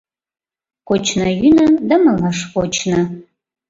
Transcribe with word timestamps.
Кочна-йӱна 0.87 1.67
да 1.89 1.95
малаш 2.05 2.39
вочна... 2.51 3.01